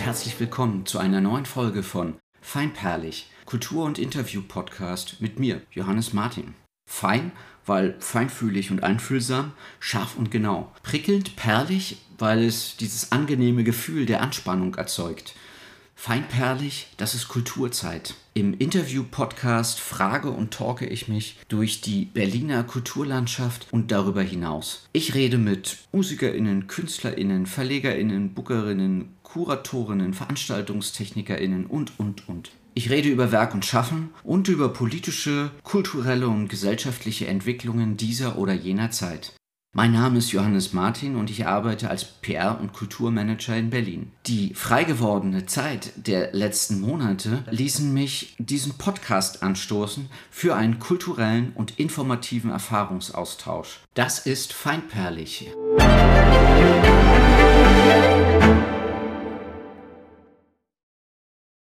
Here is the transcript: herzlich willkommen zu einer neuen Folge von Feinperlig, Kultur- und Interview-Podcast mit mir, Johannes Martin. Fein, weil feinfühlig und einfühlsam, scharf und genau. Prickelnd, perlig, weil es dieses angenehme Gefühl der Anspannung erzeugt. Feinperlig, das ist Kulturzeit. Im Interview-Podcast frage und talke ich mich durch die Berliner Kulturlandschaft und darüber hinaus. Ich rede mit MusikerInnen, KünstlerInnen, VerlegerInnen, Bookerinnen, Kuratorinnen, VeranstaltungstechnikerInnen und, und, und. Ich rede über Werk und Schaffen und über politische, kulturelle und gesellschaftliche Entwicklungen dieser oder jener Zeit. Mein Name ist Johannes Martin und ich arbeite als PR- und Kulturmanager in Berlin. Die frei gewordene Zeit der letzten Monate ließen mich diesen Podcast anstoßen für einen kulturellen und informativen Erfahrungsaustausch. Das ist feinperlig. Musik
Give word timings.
herzlich 0.00 0.38
willkommen 0.38 0.86
zu 0.86 0.98
einer 0.98 1.20
neuen 1.20 1.46
Folge 1.46 1.82
von 1.82 2.18
Feinperlig, 2.40 3.30
Kultur- 3.44 3.84
und 3.84 3.98
Interview-Podcast 3.98 5.20
mit 5.20 5.38
mir, 5.38 5.60
Johannes 5.72 6.12
Martin. 6.12 6.54
Fein, 6.88 7.32
weil 7.66 7.96
feinfühlig 7.98 8.70
und 8.70 8.82
einfühlsam, 8.82 9.52
scharf 9.80 10.16
und 10.16 10.30
genau. 10.30 10.72
Prickelnd, 10.82 11.36
perlig, 11.36 11.98
weil 12.16 12.44
es 12.44 12.76
dieses 12.76 13.12
angenehme 13.12 13.64
Gefühl 13.64 14.06
der 14.06 14.22
Anspannung 14.22 14.74
erzeugt. 14.76 15.34
Feinperlig, 16.00 16.86
das 16.96 17.16
ist 17.16 17.26
Kulturzeit. 17.26 18.14
Im 18.32 18.54
Interview-Podcast 18.54 19.80
frage 19.80 20.30
und 20.30 20.54
talke 20.54 20.86
ich 20.86 21.08
mich 21.08 21.36
durch 21.48 21.80
die 21.80 22.04
Berliner 22.04 22.62
Kulturlandschaft 22.62 23.66
und 23.72 23.90
darüber 23.90 24.22
hinaus. 24.22 24.88
Ich 24.92 25.16
rede 25.16 25.38
mit 25.38 25.76
MusikerInnen, 25.90 26.68
KünstlerInnen, 26.68 27.46
VerlegerInnen, 27.46 28.32
Bookerinnen, 28.32 29.16
Kuratorinnen, 29.24 30.14
VeranstaltungstechnikerInnen 30.14 31.66
und, 31.66 31.98
und, 31.98 32.28
und. 32.28 32.52
Ich 32.74 32.90
rede 32.90 33.08
über 33.08 33.32
Werk 33.32 33.52
und 33.54 33.64
Schaffen 33.64 34.10
und 34.22 34.46
über 34.46 34.68
politische, 34.68 35.50
kulturelle 35.64 36.28
und 36.28 36.46
gesellschaftliche 36.46 37.26
Entwicklungen 37.26 37.96
dieser 37.96 38.38
oder 38.38 38.54
jener 38.54 38.92
Zeit. 38.92 39.32
Mein 39.72 39.92
Name 39.92 40.16
ist 40.18 40.32
Johannes 40.32 40.72
Martin 40.72 41.14
und 41.14 41.28
ich 41.28 41.46
arbeite 41.46 41.90
als 41.90 42.04
PR- 42.22 42.58
und 42.58 42.72
Kulturmanager 42.72 43.54
in 43.54 43.68
Berlin. 43.68 44.12
Die 44.26 44.54
frei 44.54 44.84
gewordene 44.84 45.44
Zeit 45.44 45.92
der 45.94 46.32
letzten 46.32 46.80
Monate 46.80 47.44
ließen 47.50 47.92
mich 47.92 48.34
diesen 48.38 48.78
Podcast 48.78 49.42
anstoßen 49.42 50.08
für 50.30 50.56
einen 50.56 50.78
kulturellen 50.78 51.52
und 51.54 51.78
informativen 51.78 52.50
Erfahrungsaustausch. 52.50 53.80
Das 53.92 54.20
ist 54.20 54.54
feinperlig. 54.54 55.50
Musik 55.78 56.57